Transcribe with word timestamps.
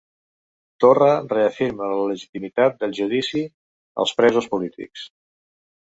Torra 0.83 1.09
reafirma 1.33 1.91
la 1.91 1.99
legitimitat 2.13 2.81
del 2.85 2.97
judici 3.01 3.45
als 4.05 4.19
presos 4.23 4.49
polítics 4.55 5.05